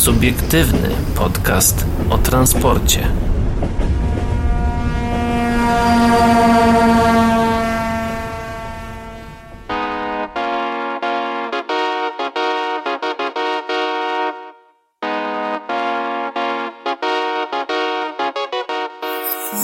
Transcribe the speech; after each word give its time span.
Subiektywny 0.00 0.88
podcast 1.14 1.86
o 2.10 2.18
transporcie. 2.18 3.08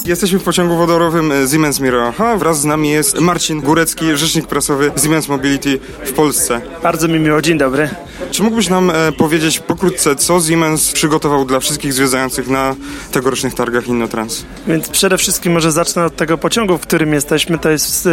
Jesteśmy 0.05 0.39
w 0.39 0.43
pociągu 0.45 0.77
wodorowym 0.77 1.33
e, 1.33 1.49
Siemens 1.49 1.81
Miroha. 1.81 2.37
Wraz 2.37 2.61
z 2.61 2.65
nami 2.65 2.91
jest 2.91 3.21
Marcin 3.21 3.61
Górecki, 3.61 4.17
rzecznik 4.17 4.47
prasowy 4.47 4.93
Siemens 5.03 5.29
Mobility 5.29 5.79
w 6.05 6.13
Polsce. 6.13 6.61
Bardzo 6.83 7.09
mi 7.09 7.19
miło, 7.19 7.43
dzień 7.43 7.59
dobry. 7.59 7.91
Czy 8.37 8.43
mógłbyś 8.43 8.69
nam 8.69 8.91
e, 8.91 9.13
powiedzieć 9.13 9.59
pokrótce, 9.59 10.17
co 10.17 10.41
Siemens 10.41 10.93
przygotował 10.93 11.45
dla 11.45 11.61
wszystkich 11.61 11.93
zwiedzających 11.93 12.49
na 12.49 12.75
tegorocznych 13.13 13.55
targach 13.55 13.89
Innotrans? 13.89 14.45
Więc 14.67 14.89
przede 14.89 15.19
wszystkim 15.19 15.53
może 15.53 15.73
zacznę 15.73 16.05
od 16.05 16.17
tego 16.17 16.39
pociągu, 16.39 16.79
w 16.79 16.81
którym 16.81 17.13
jesteśmy. 17.13 17.59
To 17.59 17.71
jest 17.71 18.09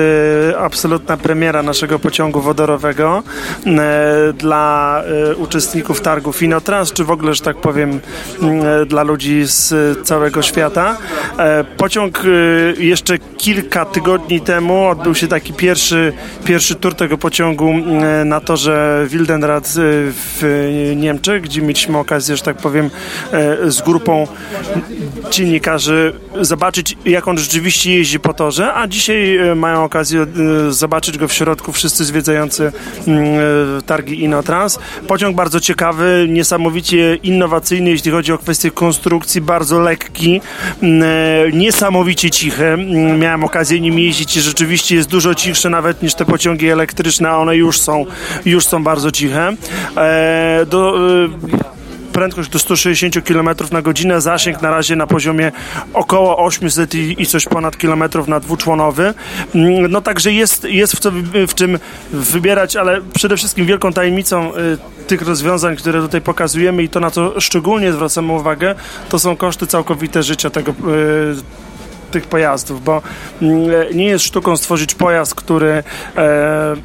e, 0.51 0.59
absolutna 0.59 1.17
premiera 1.17 1.63
naszego 1.63 1.99
pociągu 1.99 2.41
wodorowego 2.41 3.23
e, 3.65 4.33
dla 4.33 5.01
e, 5.31 5.35
uczestników 5.35 6.01
targów 6.01 6.41
Innotrans, 6.41 6.93
czy 6.93 7.03
w 7.03 7.11
ogóle, 7.11 7.33
że 7.33 7.41
tak 7.41 7.57
powiem, 7.57 7.99
e, 8.41 8.85
dla 8.85 9.03
ludzi 9.03 9.43
z 9.45 9.73
całego 10.07 10.41
świata. 10.41 10.97
E, 11.37 11.63
pociąg 11.63 12.21
e, 12.25 12.83
jeszcze 12.83 13.17
kilka 13.17 13.85
tygodni 13.85 14.41
temu 14.41 14.87
odbył 14.87 15.15
się 15.15 15.27
taki 15.27 15.53
pierwszy, 15.53 16.13
pierwszy 16.45 16.75
tur 16.75 16.95
tego 16.95 17.17
pociągu 17.17 17.69
e, 17.69 18.25
na 18.25 18.39
torze 18.39 19.05
Wildenrad 19.09 19.73
e, 19.77 20.12
w 20.13 20.43
Niemczech, 20.95 21.41
gdzie 21.41 21.61
mieliśmy 21.61 21.97
okazję, 21.97 22.37
że 22.37 22.43
tak 22.43 22.57
powiem, 22.57 22.89
e, 23.31 23.71
z 23.71 23.81
grupą 23.81 24.27
dziennikarzy 25.31 26.13
zobaczyć, 26.41 26.97
jak 27.05 27.27
on 27.27 27.37
rzeczywiście 27.37 27.93
jeździ 27.93 28.19
po 28.19 28.33
torze, 28.33 28.73
a 28.73 28.87
dzisiaj 28.87 29.37
e, 29.37 29.55
mają 29.55 29.83
okazję 29.83 30.21
e, 30.21 30.71
zobaczyć 30.71 31.17
go 31.17 31.27
w 31.27 31.33
środku 31.33 31.71
wszyscy 31.71 32.05
zwiedzający 32.05 32.71
mm, 33.07 33.25
e, 33.77 33.81
targi 33.81 34.23
Innotrans. 34.23 34.79
Pociąg 35.07 35.35
bardzo 35.35 35.59
ciekawy, 35.59 36.25
niesamowicie 36.29 37.15
innowacyjny, 37.15 37.89
jeśli 37.89 38.11
chodzi 38.11 38.33
o 38.33 38.37
kwestię 38.37 38.71
konstrukcji, 38.71 39.41
bardzo 39.41 39.79
lekki, 39.79 40.41
mm, 40.81 41.03
e, 41.03 41.51
niesamowicie 41.51 42.29
cichy. 42.29 42.65
Mm, 42.65 43.19
Miałem 43.19 43.43
okazję 43.43 43.79
nim 43.79 43.99
jeździć 43.99 44.37
i 44.37 44.41
rzeczywiście 44.41 44.95
jest 44.95 45.09
dużo 45.09 45.35
cichszy 45.35 45.69
nawet 45.69 46.01
niż 46.03 46.13
te 46.15 46.25
pociągi 46.25 46.69
elektryczne, 46.69 47.29
a 47.29 47.37
one 47.37 47.55
już 47.55 47.79
są, 47.79 48.05
już 48.45 48.65
są 48.65 48.83
bardzo 48.83 49.11
ciche. 49.11 49.53
E, 50.03 50.65
Do, 50.65 50.97
e, 51.23 51.73
prędkość 52.13 52.49
do 52.49 52.59
160 52.59 53.21
km 53.27 53.49
na 53.71 53.81
godzinę, 53.81 54.21
zasięg 54.21 54.61
na 54.61 54.71
razie 54.71 54.95
na 54.95 55.07
poziomie 55.07 55.51
około 55.93 56.37
800 56.37 56.95
i, 56.95 57.21
i 57.21 57.25
coś 57.25 57.45
ponad 57.45 57.77
kilometrów 57.77 58.27
na 58.27 58.39
dwuczłonowy. 58.39 59.13
Mm, 59.55 59.91
No 59.91 60.01
także 60.01 60.31
jest, 60.31 60.63
jest 60.63 60.95
w, 60.95 60.99
co, 60.99 61.11
w 61.47 61.53
czym 61.53 61.79
wybierać, 62.11 62.75
ale 62.75 63.01
przede 63.13 63.37
wszystkim 63.37 63.65
wielką 63.65 63.93
tajemnicą 63.93 64.55
y, 64.55 64.77
tych 65.07 65.21
rozwiązań, 65.21 65.75
które 65.75 66.01
tutaj 66.01 66.21
pokazujemy 66.21 66.83
i 66.83 66.89
to 66.89 66.99
na 66.99 67.11
co 67.11 67.41
szczególnie 67.41 67.93
zwracamy 67.93 68.33
uwagę, 68.33 68.75
to 69.09 69.19
są 69.19 69.35
koszty 69.35 69.67
całkowite 69.67 70.23
życia 70.23 70.49
tego 70.49 70.73
tych 72.11 72.27
pojazdów, 72.27 72.83
bo 72.83 73.01
mm, 73.41 73.71
nie 73.93 74.05
jest 74.05 74.25
sztuką 74.25 74.57
stworzyć 74.57 74.95
pojazd, 74.95 75.35
który 75.35 75.83
e, 76.17 76.75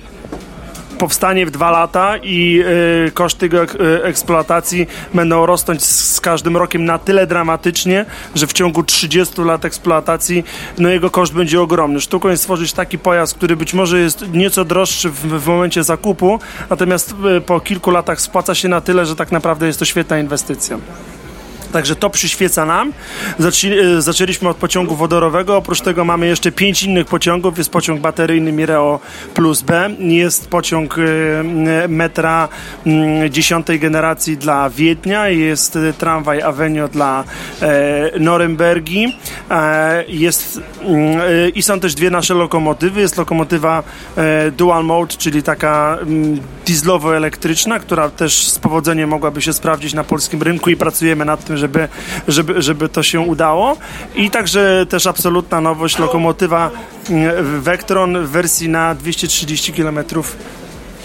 powstanie 0.99 1.47
w 1.47 1.51
dwa 1.51 1.71
lata 1.71 2.17
i 2.17 2.63
e, 3.07 3.11
koszty 3.11 3.47
ek- 3.47 3.77
e, 3.81 4.05
eksploatacji 4.05 4.87
będą 5.15 5.47
rosnąć 5.47 5.85
z, 5.85 6.15
z 6.15 6.21
każdym 6.21 6.57
rokiem 6.57 6.85
na 6.85 6.99
tyle 6.99 7.27
dramatycznie, 7.27 8.07
że 8.35 8.47
w 8.47 8.53
ciągu 8.53 8.83
30 8.83 9.43
lat 9.43 9.65
eksploatacji 9.65 10.45
no 10.79 10.89
jego 10.89 11.11
koszt 11.11 11.33
będzie 11.35 11.61
ogromny. 11.61 12.01
Sztuką 12.01 12.29
jest 12.29 12.43
stworzyć 12.43 12.73
taki 12.73 12.99
pojazd, 12.99 13.35
który 13.35 13.57
być 13.57 13.75
może 13.75 14.01
jest 14.01 14.33
nieco 14.33 14.65
droższy 14.65 15.11
w, 15.11 15.21
w 15.21 15.47
momencie 15.47 15.85
zakupu, 15.85 16.41
natomiast 16.71 17.15
e, 17.37 17.41
po 17.41 17.61
kilku 17.61 17.91
latach 17.91 18.21
spłaca 18.21 18.55
się 18.55 18.69
na 18.69 18.81
tyle, 18.81 19.07
że 19.07 19.17
tak 19.17 19.33
naprawdę 19.33 19.67
jest 19.67 19.79
to 19.79 19.85
świetna 19.85 20.19
inwestycja. 20.19 20.79
Także 21.73 21.97
to 21.97 22.11
przyświeca 22.11 22.65
nam. 22.65 22.93
Zaczęli, 23.39 23.79
e, 23.79 24.03
zaczęliśmy 24.03 24.49
od 24.49 24.57
pociągu 24.57 24.97
wodorowego. 24.97 25.57
Oprócz 25.57 25.81
tego 25.81 26.05
mamy 26.05 26.27
jeszcze 26.27 26.53
pięć 26.53 26.83
innych 26.83 27.07
pociągów. 27.07 27.59
Jest 27.59 27.71
pociąg 27.71 28.01
bateryjny 28.01 28.53
Mireo 28.53 29.01
Plus 29.35 29.63
B. 29.63 29.91
Jest 29.99 30.49
pociąg 30.49 30.97
e, 30.99 31.89
metra 31.89 32.49
dziesiątej 33.31 33.81
generacji 33.81 34.37
dla 34.37 34.71
Wiednia. 34.71 35.29
Jest 35.29 35.77
e, 35.77 35.93
tramwaj 35.93 36.43
Avenio 36.43 36.89
dla 36.89 37.25
Norymbergi. 38.21 39.17
Jest, 40.09 40.61
I 41.55 41.63
są 41.63 41.81
też 41.81 41.95
dwie 41.95 42.11
nasze 42.11 42.35
lokomotywy. 42.35 43.01
Jest 43.01 43.17
lokomotywa 43.17 43.83
Dual 44.57 44.85
Mode, 44.85 45.15
czyli 45.19 45.43
taka 45.43 45.99
dieslowo-elektryczna, 46.67 47.81
która 47.81 48.11
też 48.11 48.49
z 48.49 48.59
powodzeniem 48.59 49.11
mogłaby 49.11 49.43
się 49.43 49.53
sprawdzić 49.53 49.95
na 49.95 50.05
polskim 50.05 50.43
rynku 50.43 50.71
i 50.71 50.77
pracujemy 50.77 51.25
nad 51.25 51.45
tym, 51.45 51.57
żeby, 51.59 51.89
żeby, 52.29 52.63
żeby 52.63 52.89
to 52.89 53.03
się 53.03 53.21
udało. 53.21 53.77
I 54.15 54.31
także 54.31 54.87
też 54.89 55.07
absolutna 55.07 55.61
nowość, 55.61 55.99
lokomotywa 55.99 56.71
mm, 57.11 57.61
Vectron 57.61 58.27
w 58.27 58.31
wersji 58.31 58.69
na 58.69 58.95
230 58.95 59.73
km 59.73 59.99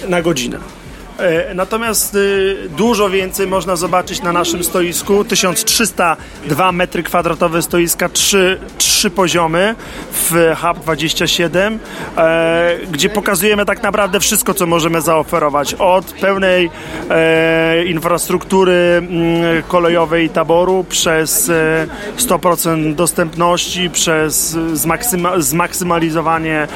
na 0.10 0.22
godzinę. 0.22 0.83
E, 1.20 1.54
Natomiast 1.54 2.16
y, 2.16 2.58
dużo 2.78 3.10
więcej 3.10 3.48
można 3.48 3.76
zobaczyć 3.76 4.22
na 4.22 4.32
naszym 4.32 4.64
stoisku. 4.64 5.26
1302 5.26 6.72
metry 6.72 7.04
kwadratowe 7.04 7.62
stoiska, 7.62 8.10
trzy, 8.10 8.60
trzy 8.78 9.10
poziomy 9.10 9.76
w 10.12 10.56
Hub 10.62 10.84
27, 10.84 11.80
e, 12.18 12.78
gdzie 12.92 13.10
pokazujemy 13.10 13.66
tak 13.66 13.84
naprawdę 13.84 14.20
wszystko, 14.20 14.54
co 14.54 14.66
możemy 14.66 15.02
zaoferować. 15.02 15.74
Od 15.74 16.06
pełnej 16.06 16.70
e, 17.10 17.86
infrastruktury 17.86 18.74
mm, 18.74 19.64
kolejowej 19.68 20.30
taboru, 20.30 20.86
przez 20.90 21.50
e, 21.50 21.88
100% 22.18 22.96
dostępności, 22.96 23.90
przez 23.90 24.58
zmaksyma, 24.74 25.40
zmaksymalizowanie 25.40 26.68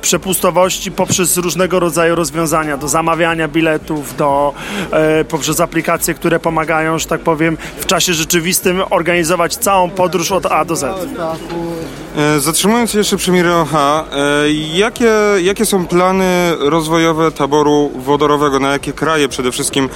przepustowości 0.00 0.92
poprzez 0.92 1.36
różnego 1.36 1.80
rodzaju 1.80 2.14
rozwiązania 2.14 2.76
do 2.76 2.88
zamawiania 2.88 3.48
biletów, 3.48 3.63
do, 4.18 4.54
e, 4.90 5.24
poprzez 5.24 5.60
aplikacje, 5.60 6.14
które 6.14 6.40
pomagają, 6.40 6.98
że 6.98 7.06
tak 7.06 7.20
powiem, 7.20 7.56
w 7.78 7.86
czasie 7.86 8.14
rzeczywistym 8.14 8.82
organizować 8.90 9.56
całą 9.56 9.90
podróż 9.90 10.32
od 10.32 10.46
A 10.46 10.64
do 10.64 10.76
Z. 10.76 10.84
E, 12.16 12.40
Zatrzymując 12.40 12.90
się 12.90 12.98
jeszcze 12.98 13.16
przy 13.16 13.32
Miroha, 13.32 14.04
e, 14.12 14.52
jakie, 14.74 15.10
jakie 15.42 15.66
są 15.66 15.86
plany 15.86 16.24
rozwojowe 16.58 17.32
taboru 17.32 17.90
wodorowego, 17.96 18.58
na 18.60 18.72
jakie 18.72 18.92
kraje 18.92 19.28
przede 19.28 19.52
wszystkim 19.52 19.88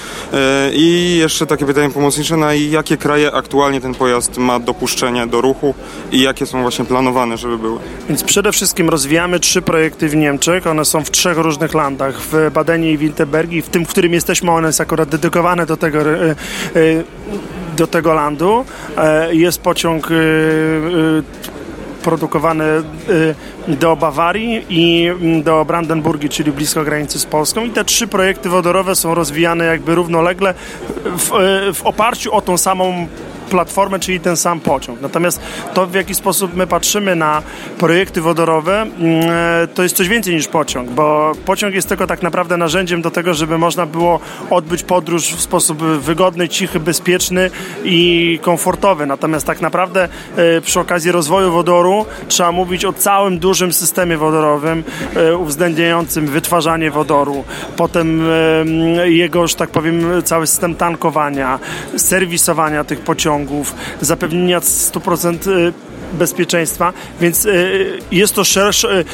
i 0.73 1.17
jeszcze 1.19 1.47
takie 1.47 1.67
pytanie 1.67 1.91
pomocnicze, 1.91 2.37
na 2.37 2.55
jakie 2.55 2.97
kraje 2.97 3.33
aktualnie 3.33 3.81
ten 3.81 3.95
pojazd 3.95 4.39
ma 4.39 4.59
dopuszczenie 4.59 5.27
do 5.27 5.41
ruchu 5.41 5.75
i 6.13 6.23
jakie 6.23 6.47
są 6.47 6.63
właśnie 6.63 6.85
planowane, 6.85 7.37
żeby 7.37 7.59
były? 7.59 7.79
Więc 8.09 8.25
przede 8.25 8.53
wszystkim 8.53 8.89
rozwijamy 8.91 9.41
trzy 9.41 9.63
projekty 9.63 10.09
w 10.09 10.17
Niemczech. 10.17 10.67
One 10.67 10.85
są 10.85 11.05
w 11.05 11.11
trzech 11.11 11.39
różnych 11.39 11.75
landach. 11.75 12.21
W 12.21 12.51
Badenie 12.53 12.93
i 12.93 12.99
Winterbergi. 12.99 13.58
W 13.63 13.69
tym, 13.69 13.87
w 13.87 13.89
którym 13.89 14.13
jesteśmy, 14.13 14.51
one 14.51 14.67
jest 14.67 14.81
akurat 14.81 15.09
dedykowane 15.09 15.67
do 15.67 15.77
tego, 15.77 16.01
e, 16.01 16.31
e, 16.31 16.35
do 17.77 17.87
tego 17.87 18.15
landu. 18.15 18.65
E, 18.97 19.35
Jest 19.35 19.61
pociąg 19.61 20.09
produkowany 22.03 22.65
do 23.69 23.97
Bawarii 23.97 24.67
i 24.69 25.07
mm, 25.07 25.43
do 25.43 25.65
Brandenburgii, 25.65 26.29
czyli 26.29 26.53
blisko 26.53 26.85
granicy 26.85 27.19
z 27.19 27.27
Polską. 27.27 27.65
I 27.65 27.71
te 27.71 27.85
trzy 27.85 28.07
projekty 28.07 28.49
wodorowe 28.49 28.95
są 28.95 29.15
rozwijane 29.15 29.65
jakby 29.65 29.95
równolegle 29.95 30.55
w, 31.05 31.31
w 31.75 31.81
oparciu 31.85 32.35
o 32.35 32.41
tą 32.41 32.59
samą 32.59 33.07
platformę, 33.49 33.99
czyli 33.99 34.21
ten 34.21 34.37
sam 34.37 34.61
pociąg. 34.61 35.01
Natomiast 35.01 35.41
to, 35.75 35.87
w 35.87 35.95
jaki 35.95 36.15
sposób 36.15 36.57
my 36.57 36.67
patrzymy 36.67 37.17
na 37.17 37.43
projekty 37.79 38.21
wodorowe, 38.21 38.81
mm, 38.81 38.95
e, 39.31 39.67
to 39.75 39.83
jest 39.83 39.97
coś 39.97 40.09
więcej 40.09 40.35
niż 40.35 40.49
pociąg, 40.49 40.91
bo 40.91 41.33
pociąg 41.45 41.75
jest 41.75 41.89
tylko 41.89 42.07
tak 42.07 42.23
naprawdę 42.23 42.57
narzędziem 42.57 43.03
do 43.03 43.11
tego, 43.11 43.35
żeby 43.35 43.59
można 43.59 43.87
było 43.87 44.21
odbyć 44.51 44.83
podróż 44.83 45.25
w 45.25 45.41
sposób 45.41 45.83
wygodny, 45.83 46.49
cichy, 46.49 46.81
bezpieczny 46.81 47.51
i 47.85 48.39
komfortowy. 48.43 49.07
Natomiast 49.07 49.47
tak 49.47 49.61
naprawdę 49.61 50.09
e, 50.37 50.61
przy 50.61 50.81
okazji 50.81 51.13
rozwoju 51.13 51.53
wodoru 51.53 52.07
trzeba 52.29 52.53
mówić 52.53 52.85
o 52.85 52.93
całym 52.93 53.39
dużym 53.39 53.73
systemie 53.73 54.17
wodorowym 54.17 54.85
e, 55.17 55.37
uwzględniającym 55.37 56.27
wytwarzanie 56.27 56.91
wodoru, 56.91 57.45
potem 57.77 58.23
jego, 59.05 59.47
że 59.47 59.57
tak 59.57 59.71
powiem, 59.71 60.23
cały 60.25 60.47
system 60.47 60.75
tankowania, 60.75 61.59
serwisowania 61.97 62.85
tych 62.85 63.01
pociągów, 63.01 63.38
zapewnienia 64.01 64.61
100% 64.61 65.51
y, 65.51 65.73
bezpieczeństwa, 66.13 66.93
więc 67.21 67.45
y, 67.47 67.99
jest 68.13 68.35
to 68.35 68.45
szerszy, 68.45 69.05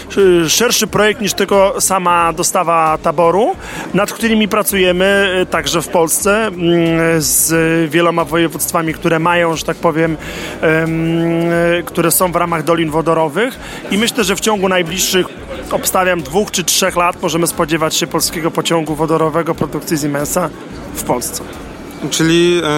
szerszy 0.49 0.87
projekt 0.87 1.21
niż 1.21 1.35
tylko 1.35 1.81
sama 1.81 2.33
dostawa 2.33 2.99
taboru, 3.03 3.57
nad 3.95 4.13
którymi 4.13 4.49
pracujemy 4.49 5.39
y, 5.43 5.47
także 5.47 5.83
w 5.83 5.89
Polsce 5.89 6.47
mm, 6.47 7.23
z 7.23 7.91
wieloma 7.91 8.25
województwami, 8.25 8.95
które 8.95 9.19
mają, 9.19 9.57
że 9.57 9.65
tak 9.65 9.77
powiem, 9.77 10.17
które 11.87 12.11
są 12.11 12.33
w 12.33 12.37
ramach 12.37 12.65
dolin 12.65 12.91
wodorowych 12.91 13.59
i 13.91 13.99
myślę, 13.99 14.25
że 14.25 14.37
w 14.37 14.41
ciągu 14.41 14.69
najbliższych 14.69 15.27
obstawiam 15.71 16.23
dwóch 16.23 16.51
czy 16.51 16.65
trzech 16.65 16.97
lat 16.97 17.23
możemy 17.23 17.47
spodziewać 17.47 17.97
się 17.97 18.07
polskiego 18.07 18.51
pociągu 18.51 18.95
wodorowego 18.95 19.55
produkcji 19.55 19.99
Siemensa 19.99 20.51
w 20.95 21.03
Polsce. 21.03 21.43
Czyli 22.11 22.61
e, 22.65 22.69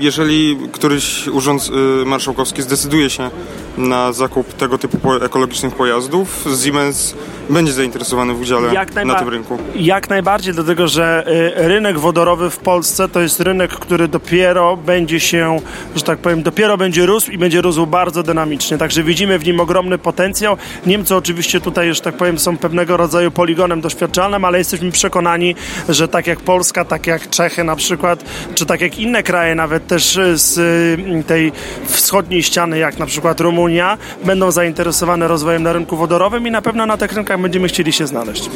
jeżeli 0.00 0.58
któryś 0.72 1.28
urząd 1.28 1.70
e, 2.02 2.04
marszałkowski 2.04 2.62
zdecyduje 2.62 3.10
się 3.10 3.30
na 3.78 4.12
zakup 4.12 4.52
tego 4.52 4.78
typu 4.78 5.14
ekologicznych 5.14 5.74
pojazdów, 5.74 6.44
Siemens 6.64 7.14
będzie 7.50 7.72
zainteresowany 7.72 8.34
w 8.34 8.40
udziale 8.40 8.86
na 9.04 9.14
tym 9.14 9.28
rynku. 9.28 9.58
Jak 9.74 10.10
najbardziej, 10.10 10.54
dlatego 10.54 10.88
że 10.88 11.24
y, 11.58 11.68
rynek 11.68 11.98
wodorowy 11.98 12.50
w 12.50 12.58
Polsce 12.58 13.08
to 13.08 13.20
jest 13.20 13.40
rynek, 13.40 13.70
który 13.70 14.08
dopiero 14.08 14.76
będzie 14.76 15.20
się, 15.20 15.60
że 15.96 16.02
tak 16.02 16.18
powiem, 16.18 16.42
dopiero 16.42 16.76
będzie 16.76 17.06
rósł 17.06 17.30
i 17.30 17.38
będzie 17.38 17.60
rósł 17.60 17.86
bardzo 17.86 18.22
dynamicznie. 18.22 18.78
Także 18.78 19.02
widzimy 19.02 19.38
w 19.38 19.44
nim 19.44 19.60
ogromny 19.60 19.98
potencjał. 19.98 20.56
Niemcy 20.86 21.16
oczywiście 21.16 21.60
tutaj, 21.60 21.94
że 21.94 22.00
tak 22.00 22.16
powiem, 22.16 22.38
są 22.38 22.56
pewnego 22.56 22.96
rodzaju 22.96 23.30
poligonem 23.30 23.80
doświadczalnym, 23.80 24.44
ale 24.44 24.58
jesteśmy 24.58 24.90
przekonani, 24.90 25.54
że 25.88 26.08
tak 26.08 26.26
jak 26.26 26.40
Polska, 26.40 26.84
tak 26.84 27.06
jak 27.06 27.30
Czechy 27.30 27.64
na 27.64 27.76
przykład, 27.76 28.24
czy 28.54 28.65
tak 28.66 28.80
jak 28.80 28.98
inne 28.98 29.22
kraje, 29.22 29.54
nawet 29.54 29.86
też 29.86 30.18
z 30.34 30.58
y, 30.58 31.24
tej 31.26 31.52
wschodniej 31.84 32.42
ściany, 32.42 32.78
jak 32.78 32.98
na 32.98 33.06
przykład 33.06 33.40
Rumunia, 33.40 33.98
będą 34.24 34.50
zainteresowane 34.50 35.28
rozwojem 35.28 35.62
na 35.62 35.72
rynku 35.72 35.96
wodorowym 35.96 36.46
i 36.46 36.50
na 36.50 36.62
pewno 36.62 36.86
na 36.86 36.96
tych 36.96 37.12
rynkach 37.12 37.40
będziemy 37.40 37.68
chcieli 37.68 37.92
się 37.92 38.06
znaleźć. 38.06 38.50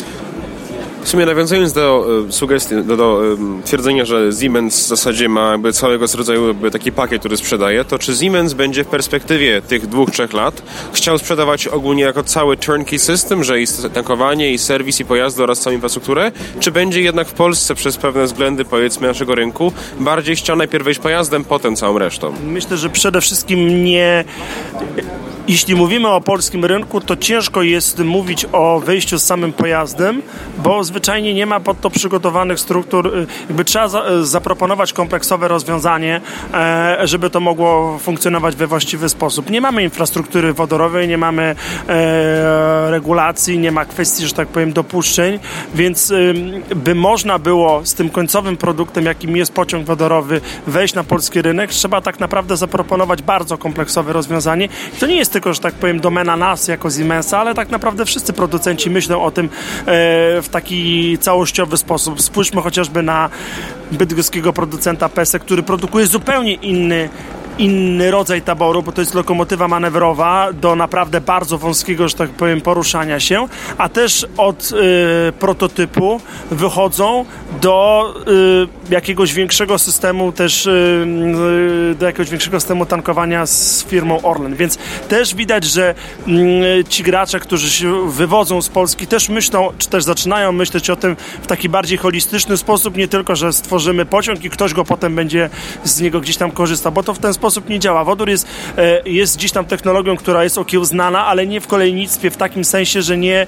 W 1.02 1.08
sumie 1.08 1.26
nawiązując 1.26 1.72
do 1.72 2.06
e, 2.28 2.32
sugestii, 2.32 2.74
do, 2.84 2.96
do 2.96 3.22
twierdzenia, 3.64 4.04
że 4.04 4.32
Siemens 4.40 4.84
w 4.84 4.86
zasadzie 4.86 5.28
ma 5.28 5.50
jakby 5.50 5.72
całego 5.72 6.06
rodzaju 6.14 6.48
jakby 6.48 6.70
taki 6.70 6.92
pakiet, 6.92 7.20
który 7.20 7.36
sprzedaje, 7.36 7.84
to 7.84 7.98
czy 7.98 8.16
Siemens 8.16 8.52
będzie 8.52 8.84
w 8.84 8.86
perspektywie 8.86 9.62
tych 9.62 9.86
dwóch, 9.86 10.10
trzech 10.10 10.32
lat 10.32 10.62
chciał 10.92 11.18
sprzedawać 11.18 11.68
ogólnie 11.68 12.02
jako 12.02 12.22
cały 12.22 12.56
turnkey 12.56 12.98
system, 12.98 13.44
że 13.44 13.62
i 13.62 13.66
tankowanie, 13.94 14.52
i 14.52 14.58
serwis, 14.58 15.00
i 15.00 15.04
pojazdy 15.04 15.42
oraz 15.42 15.60
całą 15.60 15.74
infrastrukturę, 15.74 16.32
czy 16.60 16.70
będzie 16.70 17.02
jednak 17.02 17.28
w 17.28 17.32
Polsce 17.32 17.74
przez 17.74 17.96
pewne 17.96 18.24
względy, 18.24 18.64
powiedzmy, 18.64 19.06
naszego 19.06 19.34
rynku 19.34 19.72
bardziej 20.00 20.36
chciał 20.36 20.56
najpierw 20.56 20.84
wejść 20.84 21.00
pojazdem, 21.00 21.44
potem 21.44 21.76
całą 21.76 21.98
resztą? 21.98 22.32
Myślę, 22.44 22.76
że 22.76 22.90
przede 22.90 23.20
wszystkim 23.20 23.84
nie 23.84 24.24
jeśli 25.48 25.74
mówimy 25.74 26.08
o 26.08 26.20
polskim 26.20 26.64
rynku, 26.64 27.00
to 27.00 27.16
ciężko 27.16 27.62
jest 27.62 27.98
mówić 27.98 28.46
o 28.52 28.80
wejściu 28.80 29.18
z 29.18 29.22
samym 29.22 29.52
pojazdem, 29.52 30.22
bo 30.58 30.84
zwyczajnie 30.84 31.34
nie 31.34 31.46
ma 31.46 31.60
pod 31.60 31.80
to 31.80 31.90
przygotowanych 31.90 32.60
struktur. 32.60 33.12
Jakby 33.48 33.64
trzeba 33.64 33.88
za, 33.88 34.24
zaproponować 34.24 34.92
kompleksowe 34.92 35.48
rozwiązanie, 35.48 36.20
e, 36.54 36.98
żeby 37.04 37.30
to 37.30 37.40
mogło 37.40 37.98
funkcjonować 37.98 38.56
we 38.56 38.66
właściwy 38.66 39.08
sposób. 39.08 39.50
Nie 39.50 39.60
mamy 39.60 39.82
infrastruktury 39.82 40.52
wodorowej, 40.52 41.08
nie 41.08 41.18
mamy 41.18 41.54
e, 41.88 42.90
regulacji, 42.90 43.58
nie 43.58 43.72
ma 43.72 43.84
kwestii, 43.84 44.26
że 44.26 44.32
tak 44.32 44.48
powiem, 44.48 44.72
dopuszczeń, 44.72 45.38
więc 45.74 46.12
by 46.76 46.94
można 46.94 47.38
było 47.38 47.80
z 47.84 47.94
tym 47.94 48.10
końcowym 48.10 48.56
produktem, 48.56 49.04
jakim 49.04 49.36
jest 49.36 49.52
pociąg 49.52 49.86
wodorowy, 49.86 50.40
wejść 50.66 50.94
na 50.94 51.04
polski 51.04 51.42
rynek, 51.42 51.70
trzeba 51.70 52.00
tak 52.00 52.20
naprawdę 52.20 52.56
zaproponować 52.56 53.22
bardzo 53.22 53.58
kompleksowe 53.58 54.12
rozwiązanie. 54.12 54.68
To 55.00 55.06
nie 55.06 55.16
jest 55.16 55.29
tylko, 55.30 55.54
że 55.54 55.60
tak 55.60 55.74
powiem, 55.74 56.00
domena 56.00 56.36
nas 56.36 56.68
jako 56.68 56.90
Siemensa, 56.90 57.38
ale 57.38 57.54
tak 57.54 57.70
naprawdę 57.70 58.04
wszyscy 58.04 58.32
producenci 58.32 58.90
myślą 58.90 59.22
o 59.22 59.30
tym 59.30 59.46
e, 59.46 59.48
w 60.42 60.48
taki 60.50 61.18
całościowy 61.18 61.76
sposób. 61.76 62.22
Spójrzmy 62.22 62.62
chociażby 62.62 63.02
na 63.02 63.30
bydgoskiego 63.92 64.52
producenta 64.52 65.08
PESE, 65.08 65.38
który 65.38 65.62
produkuje 65.62 66.06
zupełnie 66.06 66.54
inny 66.54 67.08
inny 67.60 68.10
rodzaj 68.10 68.42
taboru, 68.42 68.82
bo 68.82 68.92
to 68.92 69.00
jest 69.00 69.14
lokomotywa 69.14 69.68
manewrowa 69.68 70.52
do 70.52 70.76
naprawdę 70.76 71.20
bardzo 71.20 71.58
wąskiego, 71.58 72.08
że 72.08 72.14
tak 72.14 72.30
powiem, 72.30 72.60
poruszania 72.60 73.20
się, 73.20 73.48
a 73.78 73.88
też 73.88 74.26
od 74.36 74.70
y, 74.72 75.32
prototypu 75.32 76.20
wychodzą 76.50 77.24
do 77.62 78.14
y, 78.88 78.92
jakiegoś 78.94 79.32
większego 79.34 79.78
systemu 79.78 80.32
też 80.32 80.66
y, 80.66 80.70
y 81.90 81.94
do 81.94 82.06
jakiegoś 82.06 82.30
większego 82.30 82.60
systemu 82.60 82.86
tankowania 82.86 83.46
z 83.46 83.84
firmą 83.84 84.22
Orlen, 84.22 84.56
więc 84.56 84.78
też 85.08 85.34
widać, 85.34 85.64
że 85.64 85.94
y, 86.28 86.84
ci 86.88 87.02
gracze, 87.02 87.40
którzy 87.40 87.70
się 87.70 88.10
wywodzą 88.10 88.62
z 88.62 88.68
Polski 88.68 89.06
też 89.06 89.28
myślą, 89.28 89.68
czy 89.78 89.88
też 89.88 90.04
zaczynają 90.04 90.52
myśleć 90.52 90.90
o 90.90 90.96
tym 90.96 91.16
w 91.42 91.46
taki 91.46 91.68
bardziej 91.68 91.98
holistyczny 91.98 92.56
sposób, 92.56 92.96
nie 92.96 93.08
tylko, 93.08 93.36
że 93.36 93.52
stworzymy 93.52 94.06
pociąg 94.06 94.44
i 94.44 94.50
ktoś 94.50 94.74
go 94.74 94.84
potem 94.84 95.14
będzie 95.14 95.50
z 95.84 96.00
niego 96.00 96.20
gdzieś 96.20 96.36
tam 96.36 96.50
korzystał, 96.50 96.92
bo 96.92 97.02
to 97.02 97.14
w 97.14 97.18
ten 97.18 97.34
sposób 97.34 97.49
sposób 97.50 97.68
nie 97.68 97.78
działa. 97.78 98.04
Wodór 98.04 98.28
jest, 98.28 98.46
e, 98.78 99.02
jest 99.04 99.36
gdzieś 99.36 99.52
tam 99.52 99.64
technologią, 99.64 100.16
która 100.16 100.44
jest 100.44 100.58
okiełznana, 100.58 101.26
ale 101.26 101.46
nie 101.46 101.60
w 101.60 101.66
kolejnictwie 101.66 102.30
w 102.30 102.36
takim 102.36 102.64
sensie, 102.64 103.02
że 103.02 103.18
nie 103.18 103.46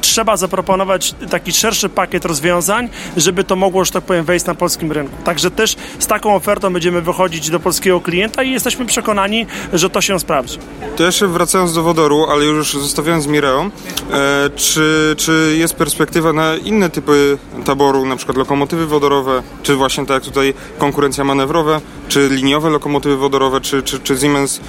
trzeba 0.00 0.36
zaproponować 0.36 1.14
taki 1.30 1.52
szerszy 1.52 1.88
pakiet 1.88 2.24
rozwiązań, 2.24 2.88
żeby 3.16 3.44
to 3.44 3.56
mogło, 3.56 3.84
że 3.84 3.92
tak 3.92 4.04
powiem, 4.04 4.24
wejść 4.24 4.46
na 4.46 4.54
polskim 4.54 4.92
rynku. 4.92 5.16
Także 5.24 5.50
też 5.50 5.76
z 5.98 6.06
taką 6.06 6.34
ofertą 6.34 6.72
będziemy 6.72 7.00
wychodzić 7.00 7.50
do 7.50 7.60
polskiego 7.60 8.00
klienta 8.00 8.42
i 8.42 8.50
jesteśmy 8.50 8.86
przekonani, 8.86 9.46
że 9.72 9.90
to 9.90 10.00
się 10.00 10.20
sprawdzi. 10.20 10.58
To 10.96 11.04
jeszcze 11.04 11.28
wracając 11.28 11.74
do 11.74 11.82
wodoru, 11.82 12.26
ale 12.30 12.44
już 12.44 12.72
zostawiając 12.72 13.26
Mireo, 13.26 13.70
e, 14.12 14.50
czy, 14.56 15.14
czy 15.18 15.54
jest 15.58 15.74
perspektywa 15.74 16.32
na 16.32 16.56
inne 16.56 16.90
typy 16.90 17.38
taboru, 17.64 18.06
na 18.06 18.16
przykład 18.16 18.38
lokomotywy 18.38 18.86
wodorowe, 18.86 19.42
czy 19.62 19.76
właśnie 19.76 20.06
tak 20.06 20.14
jak 20.14 20.24
tutaj 20.24 20.54
konkurencja 20.78 21.24
manewrowe, 21.24 21.80
czy 22.08 22.28
liniowe 22.28 22.70
lokomotywy 22.70 23.16
wodorowe, 23.16 23.60
czy, 23.60 23.82
czy, 23.82 24.00
czy 24.00 24.18
Siemens 24.18 24.60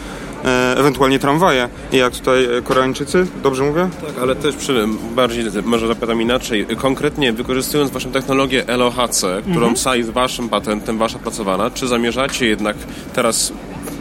ewentualnie 0.78 1.19
tramwaje, 1.19 1.69
jak 1.92 2.13
tutaj 2.13 2.57
e, 2.57 2.62
Koreańczycy, 2.62 3.28
dobrze 3.44 3.63
mówię? 3.63 3.90
Tak, 4.01 4.24
ale 4.24 4.36
też 4.36 4.56
przy, 4.56 4.86
bardziej, 5.16 5.45
może 5.63 5.88
zapytam 5.88 6.22
inaczej, 6.22 6.66
konkretnie 6.78 7.34
wykorzystując 7.34 7.92
waszą 7.92 8.12
technologię 8.12 8.63
LOHC, 8.78 9.22
którą 9.42 9.68
mhm. 9.68 9.98
jest 9.98 10.10
waszym 10.10 10.50
patentem, 10.50 10.98
wasza 10.98 11.19
pracowana, 11.19 11.72
czy 11.72 11.88
zamierzacie 11.88 12.45
jednak 12.45 12.75
teraz 13.13 13.54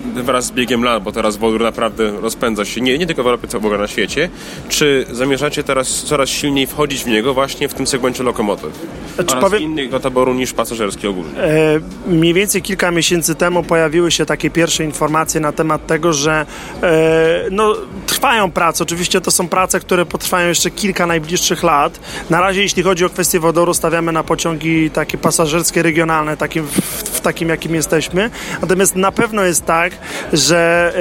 wraz 0.04 0.44
z 0.44 0.50
biegiem 0.50 0.84
lat, 0.84 1.02
bo 1.02 1.12
teraz 1.12 1.36
wodór 1.36 1.60
naprawdę 1.60 2.10
rozpędza 2.20 2.64
się, 2.64 2.80
nie, 2.80 2.98
nie 2.98 3.06
tylko 3.06 3.22
w 3.22 3.26
Europie, 3.26 3.48
co 3.48 3.60
w 3.60 3.66
ogóle 3.66 3.80
na 3.80 3.88
świecie, 3.88 4.28
czy 4.68 5.06
zamierzacie 5.10 5.62
teraz 5.62 5.88
coraz 5.88 6.28
silniej 6.28 6.66
wchodzić 6.66 7.04
w 7.04 7.06
niego 7.06 7.34
właśnie 7.34 7.68
w 7.68 7.74
tym 7.74 7.86
segmencie 7.86 8.22
lokomotyw? 8.22 8.72
Czy 9.16 9.22
oraz 9.22 9.40
powiem... 9.40 9.62
innego 9.62 10.00
taboru 10.00 10.34
niż 10.34 10.52
pasażerski 10.52 11.06
ogólnie? 11.06 11.38
E, 11.42 11.80
mniej 12.06 12.34
więcej 12.34 12.62
kilka 12.62 12.90
miesięcy 12.90 13.34
temu 13.34 13.62
pojawiły 13.62 14.10
się 14.10 14.26
takie 14.26 14.50
pierwsze 14.50 14.84
informacje 14.84 15.40
na 15.40 15.52
temat 15.52 15.86
tego, 15.86 16.12
że 16.12 16.46
e, 16.82 17.44
no, 17.50 17.76
trwają 18.06 18.50
prace. 18.50 18.84
Oczywiście 18.84 19.20
to 19.20 19.30
są 19.30 19.48
prace, 19.48 19.80
które 19.80 20.06
potrwają 20.06 20.48
jeszcze 20.48 20.70
kilka 20.70 21.06
najbliższych 21.06 21.62
lat. 21.62 22.00
Na 22.30 22.40
razie, 22.40 22.62
jeśli 22.62 22.82
chodzi 22.82 23.04
o 23.04 23.08
kwestię 23.08 23.40
wodoru, 23.40 23.74
stawiamy 23.74 24.12
na 24.12 24.22
pociągi 24.22 24.90
takie 24.90 25.18
pasażerskie, 25.18 25.82
regionalne, 25.82 26.36
takim, 26.36 26.66
w, 26.66 26.80
w 27.02 27.20
takim, 27.20 27.48
jakim 27.48 27.74
jesteśmy. 27.74 28.30
Natomiast 28.62 28.96
na 28.96 29.12
pewno 29.12 29.42
jest 29.42 29.64
tak, 29.64 29.91
że 30.32 30.92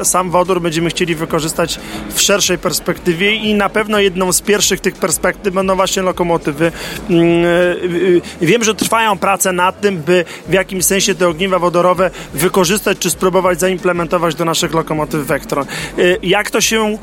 y, 0.00 0.04
sam 0.04 0.30
wodór 0.30 0.60
będziemy 0.60 0.90
chcieli 0.90 1.14
wykorzystać 1.14 1.80
w 2.14 2.20
szerszej 2.20 2.58
perspektywie 2.58 3.34
i 3.34 3.54
na 3.54 3.68
pewno 3.68 4.00
jedną 4.00 4.32
z 4.32 4.40
pierwszych 4.40 4.80
tych 4.80 4.94
perspektyw 4.94 5.54
będą 5.54 5.76
właśnie 5.76 6.02
lokomotywy. 6.02 6.72
Mm, 7.10 7.44
y, 7.44 8.22
y, 8.42 8.46
wiem, 8.46 8.64
że 8.64 8.74
trwają 8.74 9.18
prace 9.18 9.52
nad 9.52 9.80
tym, 9.80 9.98
by 9.98 10.24
w 10.48 10.52
jakimś 10.52 10.84
sensie 10.84 11.14
te 11.14 11.28
ogniwa 11.28 11.58
wodorowe 11.58 12.10
wykorzystać 12.34 12.98
czy 12.98 13.10
spróbować 13.10 13.60
zaimplementować 13.60 14.34
do 14.34 14.44
naszych 14.44 14.74
lokomotyw 14.74 15.26
Vectron. 15.26 15.66
Jak 16.22 16.50
to 16.50 16.60
się 16.60 16.98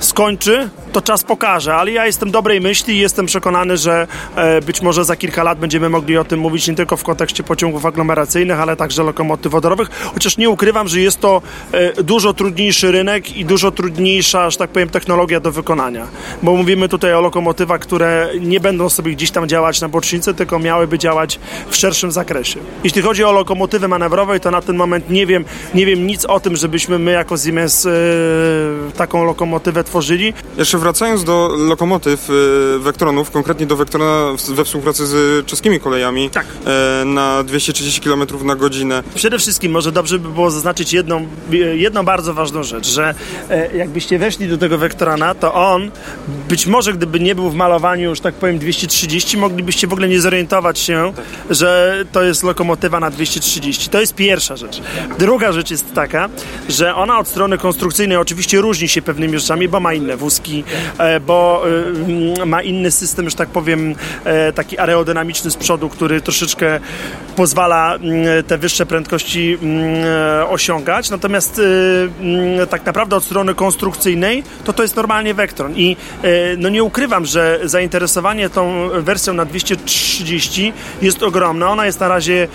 skończy, 0.00 0.68
to 0.92 1.02
czas 1.02 1.24
pokaże, 1.24 1.74
ale 1.74 1.90
ja 1.90 2.06
jestem 2.06 2.30
dobrej 2.30 2.60
myśli 2.60 2.94
i 2.94 2.98
jestem 2.98 3.26
przekonany, 3.26 3.76
że 3.76 4.06
e, 4.36 4.60
być 4.60 4.82
może 4.82 5.04
za 5.04 5.16
kilka 5.16 5.42
lat 5.42 5.58
będziemy 5.58 5.88
mogli 5.88 6.18
o 6.18 6.24
tym 6.24 6.40
mówić 6.40 6.68
nie 6.68 6.74
tylko 6.74 6.96
w 6.96 7.02
kontekście 7.02 7.42
pociągów 7.42 7.86
aglomeracyjnych, 7.86 8.60
ale 8.60 8.76
także 8.76 9.02
lokomotyw 9.02 9.52
wodorowych, 9.52 9.88
chociaż 10.14 10.36
nie 10.36 10.50
ukrywam, 10.50 10.88
że 10.88 11.00
jest 11.00 11.20
to 11.20 11.42
e, 11.72 12.02
dużo 12.02 12.34
trudniejszy 12.34 12.92
rynek 12.92 13.36
i 13.36 13.44
dużo 13.44 13.70
trudniejsza, 13.70 14.50
że 14.50 14.58
tak 14.58 14.70
powiem, 14.70 14.88
technologia 14.88 15.40
do 15.40 15.52
wykonania, 15.52 16.06
bo 16.42 16.56
mówimy 16.56 16.88
tutaj 16.88 17.14
o 17.14 17.20
lokomotywach, 17.20 17.80
które 17.80 18.28
nie 18.40 18.60
będą 18.60 18.88
sobie 18.88 19.12
gdzieś 19.12 19.30
tam 19.30 19.48
działać 19.48 19.80
na 19.80 19.88
bocznicy, 19.88 20.34
tylko 20.34 20.58
miałyby 20.58 20.98
działać 20.98 21.40
w 21.70 21.76
szerszym 21.76 22.12
zakresie. 22.12 22.60
Jeśli 22.84 23.02
chodzi 23.02 23.24
o 23.24 23.32
lokomotywy 23.32 23.88
manewrowe, 23.88 24.40
to 24.40 24.50
na 24.50 24.62
ten 24.62 24.76
moment 24.76 25.10
nie 25.10 25.26
wiem, 25.26 25.44
nie 25.74 25.86
wiem 25.86 26.06
nic 26.06 26.24
o 26.24 26.40
tym, 26.40 26.56
żebyśmy 26.56 26.98
my 26.98 27.10
jako 27.10 27.36
Siemens 27.38 27.86
e, 27.86 27.90
taką 28.96 29.24
lokomotywę 29.24 29.84
tworzyli. 29.86 30.32
Jeszcze 30.58 30.78
wracając 30.78 31.24
do 31.24 31.50
lokomotyw 31.58 32.28
e, 32.30 32.78
Wektronów, 32.78 33.30
konkretnie 33.30 33.66
do 33.66 33.76
Vectrona 33.76 34.36
w- 34.36 34.50
we 34.50 34.64
współpracy 34.64 35.06
z 35.06 35.46
czeskimi 35.46 35.80
kolejami 35.80 36.30
Tak. 36.30 36.46
e, 37.00 37.04
na 37.04 37.42
230 37.42 38.00
km 38.00 38.22
na 38.44 38.56
godzinę. 38.56 39.02
Przede 39.14 39.38
wszystkim 39.38 39.72
może 39.72 39.92
dobrze 39.92 40.18
by 40.18 40.28
było 40.28 40.50
zaznaczyć 40.50 40.92
jedną, 40.92 41.26
jedną 41.74 42.04
bardzo 42.04 42.34
ważną 42.34 42.62
rzecz, 42.62 42.86
że 42.88 43.14
e, 43.50 43.76
jakbyście 43.76 44.18
weszli 44.18 44.48
do 44.48 44.58
tego 44.58 44.78
Vectrona, 44.78 45.34
to 45.34 45.54
on 45.54 45.90
być 46.48 46.66
może 46.66 46.92
gdyby 46.92 47.20
nie 47.20 47.34
był 47.34 47.50
w 47.50 47.54
malowaniu 47.54 48.10
już 48.10 48.20
tak 48.20 48.34
powiem 48.34 48.58
230, 48.58 49.36
moglibyście 49.38 49.86
w 49.86 49.92
ogóle 49.92 50.08
nie 50.08 50.20
zorientować 50.20 50.78
się, 50.78 51.12
że 51.50 51.96
to 52.12 52.22
jest 52.22 52.42
lokomotywa 52.42 53.00
na 53.00 53.10
230. 53.10 53.88
To 53.90 54.00
jest 54.00 54.14
pierwsza 54.14 54.56
rzecz. 54.56 54.80
Druga 55.18 55.52
rzecz 55.52 55.70
jest 55.70 55.94
taka, 55.94 56.28
że 56.68 56.94
ona 56.94 57.18
od 57.18 57.28
strony 57.28 57.58
konstrukcyjnej 57.58 58.16
oczywiście 58.18 58.60
różni 58.60 58.88
się 58.88 59.02
pewnymi 59.02 59.38
rzeczami, 59.38 59.68
bo 59.68 59.75
ma 59.80 59.94
inne 59.94 60.16
wózki, 60.16 60.64
e, 60.98 61.20
bo 61.20 61.62
e, 62.38 62.46
ma 62.46 62.62
inny 62.62 62.90
system, 62.90 63.30
że 63.30 63.36
tak 63.36 63.48
powiem, 63.48 63.94
e, 64.24 64.52
taki 64.52 64.78
aerodynamiczny 64.78 65.50
z 65.50 65.56
przodu, 65.56 65.88
który 65.88 66.20
troszeczkę 66.20 66.80
pozwala 67.36 67.94
mm, 67.94 68.44
te 68.44 68.58
wyższe 68.58 68.86
prędkości 68.86 69.58
mm, 69.62 69.86
osiągać. 70.48 71.10
Natomiast 71.10 71.60
mm, 72.20 72.66
tak 72.66 72.86
naprawdę 72.86 73.16
od 73.16 73.24
strony 73.24 73.54
konstrukcyjnej 73.54 74.42
to 74.64 74.72
to 74.72 74.82
jest 74.82 74.96
normalnie 74.96 75.34
Vectron 75.34 75.72
i 75.76 75.96
no 76.58 76.68
nie 76.68 76.82
ukrywam, 76.82 77.26
że 77.26 77.60
zainteresowanie 77.64 78.50
tą 78.50 78.88
wersją 78.94 79.34
na 79.34 79.44
230 79.44 80.72
jest 81.02 81.22
ogromne. 81.22 81.68
Ona 81.68 81.86
jest 81.86 82.00
na 82.00 82.08
razie, 82.08 82.48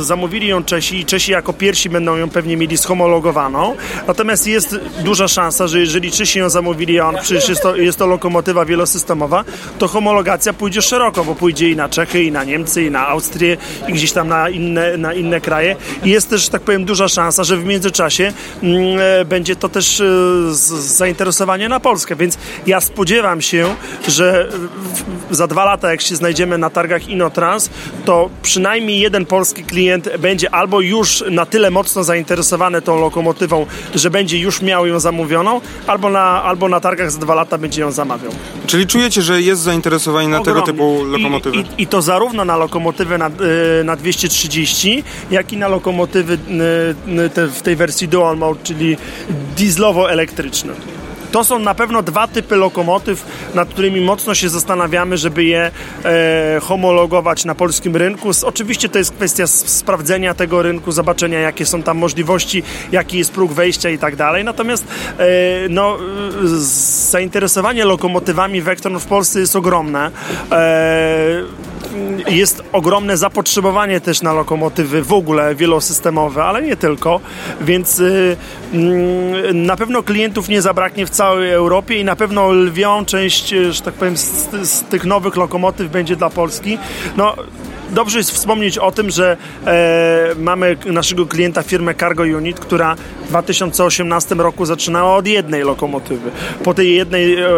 zamówili 0.00 0.46
ją 0.46 0.64
Czesi 0.64 1.00
i 1.00 1.04
Czesi 1.04 1.32
jako 1.32 1.52
pierwsi 1.52 1.90
będą 1.90 2.16
ją 2.16 2.30
pewnie 2.30 2.56
mieli 2.56 2.78
schomologowaną. 2.78 3.76
Natomiast 4.06 4.46
jest 4.46 4.80
duża 5.04 5.28
szansa, 5.28 5.66
że 5.66 5.80
jeżeli 5.80 6.01
Czesi 6.10 6.38
ją 6.38 6.50
zamówili, 6.50 7.00
a 7.00 7.08
on 7.08 7.16
przecież 7.22 7.48
jest 7.48 7.62
to, 7.62 7.76
jest 7.76 7.98
to 7.98 8.06
lokomotywa 8.06 8.64
wielosystemowa, 8.64 9.44
to 9.78 9.88
homologacja 9.88 10.52
pójdzie 10.52 10.82
szeroko, 10.82 11.24
bo 11.24 11.34
pójdzie 11.34 11.70
i 11.70 11.76
na 11.76 11.88
Czechy, 11.88 12.22
i 12.24 12.32
na 12.32 12.44
Niemcy, 12.44 12.84
i 12.84 12.90
na 12.90 13.08
Austrię, 13.08 13.56
i 13.88 13.92
gdzieś 13.92 14.12
tam 14.12 14.28
na 14.28 14.48
inne, 14.48 14.96
na 14.96 15.14
inne 15.14 15.40
kraje. 15.40 15.76
I 16.04 16.10
jest 16.10 16.30
też, 16.30 16.48
tak 16.48 16.62
powiem, 16.62 16.84
duża 16.84 17.08
szansa, 17.08 17.44
że 17.44 17.56
w 17.56 17.64
międzyczasie 17.64 18.32
mm, 18.62 18.98
e, 19.20 19.24
będzie 19.24 19.56
to 19.56 19.68
też 19.68 20.00
e, 20.00 20.04
z- 20.50 20.96
zainteresowanie 20.96 21.68
na 21.68 21.80
Polskę. 21.80 22.16
Więc 22.16 22.38
ja 22.66 22.80
spodziewam 22.80 23.40
się, 23.42 23.74
że 24.08 24.48
w- 25.30 25.36
za 25.36 25.46
dwa 25.46 25.64
lata, 25.64 25.90
jak 25.90 26.00
się 26.00 26.16
znajdziemy 26.16 26.58
na 26.58 26.70
targach 26.70 27.08
Inotrans, 27.08 27.70
to 28.04 28.30
przynajmniej 28.42 29.00
jeden 29.00 29.26
polski 29.26 29.64
klient 29.64 30.08
będzie 30.18 30.54
albo 30.54 30.80
już 30.80 31.24
na 31.30 31.46
tyle 31.46 31.70
mocno 31.70 32.04
zainteresowany 32.04 32.82
tą 32.82 33.00
lokomotywą, 33.00 33.66
że 33.94 34.10
będzie 34.10 34.38
już 34.38 34.62
miał 34.62 34.86
ją 34.86 35.00
zamówioną, 35.00 35.60
albo 35.92 36.10
na, 36.10 36.42
albo 36.42 36.68
na 36.68 36.80
targach 36.80 37.10
za 37.10 37.18
dwa 37.18 37.34
lata 37.34 37.58
będzie 37.58 37.80
ją 37.80 37.92
zamawiał. 37.92 38.32
Czyli 38.66 38.86
czujecie, 38.86 39.22
że 39.22 39.42
jest 39.42 39.62
zainteresowanie 39.62 40.28
na 40.28 40.38
tego 40.40 40.50
Ogromny. 40.50 40.72
typu 40.72 41.04
lokomotywy? 41.04 41.56
I, 41.56 41.60
i, 41.60 41.82
I 41.82 41.86
to 41.86 42.02
zarówno 42.02 42.44
na 42.44 42.56
lokomotywy 42.56 43.18
na, 43.18 43.28
y, 43.80 43.84
na 43.84 43.96
230, 43.96 45.04
jak 45.30 45.52
i 45.52 45.56
na 45.56 45.68
lokomotywy 45.68 46.34
y, 46.34 47.20
y, 47.20 47.30
te, 47.30 47.46
w 47.46 47.62
tej 47.62 47.76
wersji 47.76 48.08
dual 48.08 48.36
mode, 48.36 48.60
czyli 48.64 48.96
dieslowo-elektryczne. 49.56 50.72
To 51.32 51.44
są 51.44 51.58
na 51.58 51.74
pewno 51.74 52.02
dwa 52.02 52.28
typy 52.28 52.56
lokomotyw, 52.56 53.26
nad 53.54 53.68
którymi 53.68 54.00
mocno 54.00 54.34
się 54.34 54.48
zastanawiamy, 54.48 55.16
żeby 55.16 55.44
je 55.44 55.70
e, 56.04 56.60
homologować 56.62 57.44
na 57.44 57.54
polskim 57.54 57.96
rynku. 57.96 58.30
Oczywiście 58.44 58.88
to 58.88 58.98
jest 58.98 59.12
kwestia 59.12 59.46
sprawdzenia 59.46 60.34
tego 60.34 60.62
rynku, 60.62 60.92
zobaczenia 60.92 61.38
jakie 61.38 61.66
są 61.66 61.82
tam 61.82 61.98
możliwości, 61.98 62.62
jaki 62.92 63.18
jest 63.18 63.32
próg 63.32 63.52
wejścia 63.52 63.90
i 63.90 63.98
tak 63.98 64.16
dalej. 64.16 64.44
Natomiast 64.44 64.84
e, 65.18 65.24
no, 65.68 65.98
zainteresowanie 67.10 67.84
lokomotywami 67.84 68.62
Vectron 68.62 69.00
w 69.00 69.06
Polsce 69.06 69.40
jest 69.40 69.56
ogromne. 69.56 70.10
E, 70.52 71.71
jest 72.28 72.62
ogromne 72.72 73.16
zapotrzebowanie 73.16 74.00
też 74.00 74.22
na 74.22 74.32
lokomotywy 74.32 75.02
w 75.02 75.12
ogóle 75.12 75.54
wielosystemowe, 75.54 76.44
ale 76.44 76.62
nie 76.62 76.76
tylko, 76.76 77.20
więc 77.60 77.98
y, 78.00 78.36
mm, 78.72 79.66
na 79.66 79.76
pewno 79.76 80.02
klientów 80.02 80.48
nie 80.48 80.62
zabraknie 80.62 81.06
w 81.06 81.10
całej 81.10 81.52
Europie 81.52 82.00
i 82.00 82.04
na 82.04 82.16
pewno 82.16 82.52
lwią 82.52 83.04
część, 83.04 83.52
y, 83.52 83.72
że 83.72 83.82
tak 83.82 83.94
powiem, 83.94 84.16
z, 84.16 84.48
z 84.62 84.82
tych 84.82 85.04
nowych 85.04 85.36
lokomotyw 85.36 85.90
będzie 85.90 86.16
dla 86.16 86.30
Polski. 86.30 86.78
No, 87.16 87.34
Dobrze 87.92 88.18
jest 88.18 88.30
wspomnieć 88.30 88.78
o 88.78 88.92
tym, 88.92 89.10
że 89.10 89.36
e, 89.66 90.34
mamy 90.38 90.76
naszego 90.86 91.26
klienta 91.26 91.62
firmę 91.62 91.94
Cargo 91.94 92.22
Unit, 92.22 92.60
która 92.60 92.96
w 93.24 93.28
2018 93.28 94.34
roku 94.34 94.66
zaczynała 94.66 95.16
od 95.16 95.26
jednej 95.26 95.62
lokomotywy. 95.62 96.30
Po 96.64 96.74
tej 96.74 96.94
jednej 96.94 97.34
e, 97.34 97.48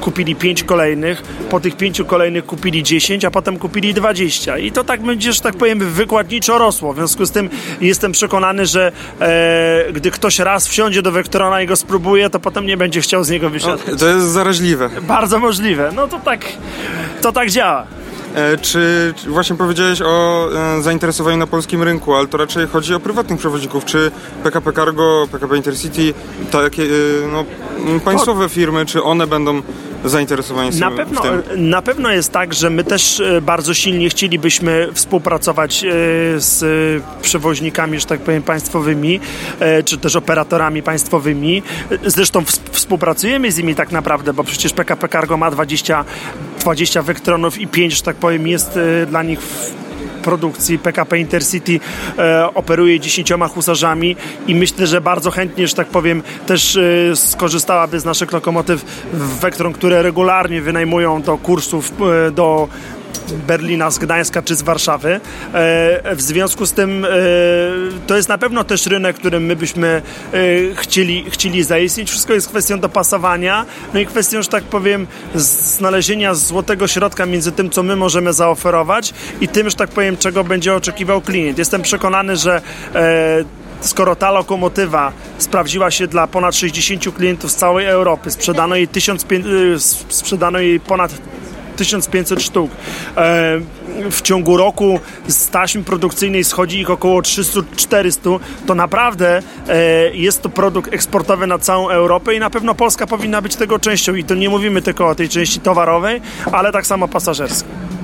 kupili 0.00 0.36
pięć 0.36 0.64
kolejnych, 0.64 1.22
po 1.50 1.60
tych 1.60 1.76
pięciu 1.76 2.04
kolejnych 2.04 2.46
kupili 2.46 2.82
10, 2.82 3.24
a 3.24 3.30
potem 3.30 3.58
kupili 3.58 3.94
20. 3.94 4.58
I 4.58 4.72
to 4.72 4.84
tak 4.84 5.02
będzie, 5.02 5.32
że 5.32 5.40
tak 5.40 5.56
powiem, 5.56 5.78
wykładniczo 5.78 6.58
rosło. 6.58 6.92
W 6.92 6.96
związku 6.96 7.26
z 7.26 7.30
tym 7.30 7.50
jestem 7.80 8.12
przekonany, 8.12 8.66
że 8.66 8.92
e, 9.20 9.92
gdy 9.92 10.10
ktoś 10.10 10.38
raz 10.38 10.68
wsiądzie 10.68 11.02
do 11.02 11.12
Vectrona 11.12 11.62
i 11.62 11.66
go 11.66 11.76
spróbuje, 11.76 12.30
to 12.30 12.40
potem 12.40 12.66
nie 12.66 12.76
będzie 12.76 13.00
chciał 13.00 13.24
z 13.24 13.30
niego 13.30 13.50
wysiadać. 13.50 13.80
To 13.98 14.08
jest 14.08 14.26
zaraźliwe. 14.26 14.90
Bardzo 15.02 15.38
możliwe. 15.38 15.92
No 15.94 16.08
to 16.08 16.18
tak, 16.18 16.44
to 17.20 17.32
tak 17.32 17.50
działa. 17.50 17.86
E, 18.34 18.58
Czy 18.58 19.12
czy 19.16 19.30
właśnie 19.30 19.56
powiedziałeś 19.56 20.02
o 20.02 20.48
e, 20.78 20.82
zainteresowaniu 20.82 21.36
na 21.36 21.46
polskim 21.46 21.82
rynku, 21.82 22.14
ale 22.14 22.26
to 22.26 22.38
raczej 22.38 22.66
chodzi 22.66 22.94
o 22.94 23.00
prywatnych 23.00 23.38
przewoźników. 23.38 23.84
Czy 23.84 24.10
PKP 24.42 24.72
Cargo, 24.72 25.26
PKP 25.32 25.56
Intercity, 25.56 26.14
takie 26.52 26.82
e, 26.82 26.86
no, 27.32 27.44
państwowe 28.04 28.48
firmy, 28.48 28.86
czy 28.86 29.02
one 29.02 29.26
będą 29.26 29.62
zainteresowane 30.04 30.70
Na 30.78 30.90
pewno, 30.90 31.20
na 31.56 31.82
pewno 31.82 32.10
jest 32.12 32.32
tak, 32.32 32.54
że 32.54 32.70
my 32.70 32.84
też 32.84 33.22
bardzo 33.42 33.74
silnie 33.74 34.08
chcielibyśmy 34.08 34.88
współpracować 34.94 35.84
z 36.36 36.62
przewoźnikami, 37.22 38.00
że 38.00 38.06
tak 38.06 38.20
powiem, 38.20 38.42
państwowymi, 38.42 39.20
czy 39.84 39.98
też 39.98 40.16
operatorami 40.16 40.82
państwowymi. 40.82 41.62
Zresztą 42.06 42.40
ws- 42.40 42.60
współpracujemy 42.70 43.52
z 43.52 43.58
nimi 43.58 43.74
tak 43.74 43.92
naprawdę, 43.92 44.32
bo 44.32 44.44
przecież 44.44 44.72
PKP 44.72 45.08
Cargo 45.08 45.36
ma 45.36 45.50
20, 45.50 46.04
20 46.62 47.02
Vectronów 47.02 47.58
i 47.58 47.66
5, 47.66 47.96
że 47.96 48.02
tak 48.02 48.16
powiem, 48.16 48.46
jest 48.46 48.76
e, 48.76 49.06
dla 49.06 49.22
nich 49.22 49.40
w 49.40 49.82
produkcji. 50.22 50.78
PKP 50.78 51.18
Intercity 51.18 51.80
e, 52.18 52.54
operuje 52.54 53.00
dziesięcioma 53.00 53.48
husarzami 53.48 54.16
i 54.46 54.54
myślę, 54.54 54.86
że 54.86 55.00
bardzo 55.00 55.30
chętnie, 55.30 55.68
że 55.68 55.74
tak 55.74 55.86
powiem, 55.86 56.22
też 56.46 56.76
e, 56.76 57.16
skorzystałaby 57.16 58.00
z 58.00 58.04
naszych 58.04 58.32
lokomotyw 58.32 58.84
Vectron, 59.40 59.72
które 59.72 60.02
regularnie 60.02 60.62
wynajmują 60.62 61.22
do 61.22 61.38
kursów 61.38 61.92
e, 62.26 62.30
do 62.30 62.68
Berlina, 63.46 63.90
z 63.90 63.98
Gdańska 63.98 64.42
czy 64.42 64.54
z 64.54 64.62
Warszawy. 64.62 65.20
E, 65.52 66.16
w 66.16 66.22
związku 66.22 66.66
z 66.66 66.72
tym 66.72 67.04
e, 67.04 67.08
to 68.06 68.16
jest 68.16 68.28
na 68.28 68.38
pewno 68.38 68.64
też 68.64 68.86
rynek, 68.86 69.16
którym 69.16 69.44
my 69.44 69.56
byśmy 69.56 70.02
e, 70.32 70.74
chcieli, 70.74 71.24
chcieli 71.30 71.62
zaistnieć. 71.62 72.10
Wszystko 72.10 72.32
jest 72.32 72.48
kwestią 72.48 72.80
dopasowania, 72.80 73.66
no 73.94 74.00
i 74.00 74.06
kwestią, 74.06 74.42
że 74.42 74.48
tak 74.48 74.64
powiem, 74.64 75.06
znalezienia 75.34 76.34
złotego 76.34 76.88
środka 76.88 77.26
między 77.26 77.52
tym, 77.52 77.70
co 77.70 77.82
my 77.82 77.96
możemy 77.96 78.32
zaoferować 78.32 79.14
i 79.40 79.48
tym, 79.48 79.70
że 79.70 79.76
tak 79.76 79.90
powiem, 79.90 80.16
czego 80.16 80.44
będzie 80.44 80.74
oczekiwał 80.74 81.20
klient. 81.20 81.58
Jestem 81.58 81.82
przekonany, 81.82 82.36
że 82.36 82.62
skoro 83.80 84.16
ta 84.16 84.30
lokomotywa 84.30 85.12
sprawdziła 85.38 85.90
się 85.90 86.06
dla 86.06 86.26
ponad 86.26 86.56
60 86.56 87.14
klientów 87.14 87.52
z 87.52 87.54
całej 87.54 87.86
Europy, 87.86 88.30
sprzedano 88.30 88.76
jej, 88.76 88.88
1500, 88.88 89.46
y, 89.46 89.80
sprzedano 90.08 90.58
jej 90.58 90.80
ponad 90.80 91.12
1500 91.84 92.42
sztuk. 92.42 92.70
E, 93.16 93.60
w 94.10 94.22
ciągu 94.22 94.56
roku 94.56 95.00
z 95.26 95.48
taśmy 95.48 95.84
produkcyjnej 95.84 96.44
schodzi 96.44 96.80
ich 96.80 96.90
około 96.90 97.20
300-400, 97.20 98.38
to 98.66 98.74
naprawdę 98.74 99.42
e, 99.68 100.10
jest 100.14 100.42
to 100.42 100.48
produkt 100.48 100.94
eksportowy 100.94 101.46
na 101.46 101.58
całą 101.58 101.88
Europę 101.88 102.34
i 102.34 102.40
na 102.40 102.50
pewno 102.50 102.74
Polska 102.74 103.06
powinna 103.06 103.42
być 103.42 103.56
tego 103.56 103.78
częścią. 103.78 104.14
I 104.14 104.24
to 104.24 104.34
nie 104.34 104.48
mówimy 104.48 104.82
tylko 104.82 105.08
o 105.08 105.14
tej 105.14 105.28
części 105.28 105.60
towarowej, 105.60 106.20
ale 106.52 106.72
tak 106.72 106.86
samo 106.86 107.08
pasażerskiej. 107.08 108.01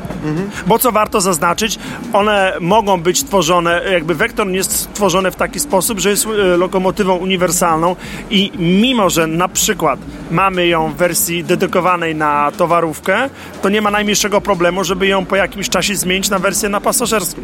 Bo 0.67 0.79
co 0.79 0.93
warto 0.93 1.21
zaznaczyć, 1.21 1.79
one 2.13 2.53
mogą 2.61 3.01
być 3.01 3.25
tworzone, 3.25 3.83
jakby 3.93 4.15
Vectron 4.15 4.55
jest 4.55 4.73
stworzone 4.73 5.31
w 5.31 5.37
taki 5.37 5.61
sposób, 5.61 6.01
że 6.01 6.11
jest 6.11 6.27
e, 6.27 6.57
lokomotywą 6.57 7.17
uniwersalną 7.17 7.97
i 8.31 8.53
mimo, 8.59 9.11
że 9.11 9.27
na 9.27 9.49
przykład 9.49 10.01
mamy 10.31 10.67
ją 10.67 10.93
w 10.93 10.97
wersji 10.97 11.45
dedykowanej 11.45 12.15
na 12.15 12.53
towarówkę, 12.57 13.31
to 13.63 13.69
nie 13.69 13.83
ma 13.83 13.91
najmniejszego 13.91 14.41
problemu, 14.41 14.85
żeby 14.85 15.07
ją 15.07 15.27
po 15.27 15.37
jakimś 15.37 15.69
czasie 15.69 15.97
zmienić 15.97 16.31
na 16.31 16.39
wersję 16.39 16.69
na 16.69 16.81
pasażerską. 16.81 17.41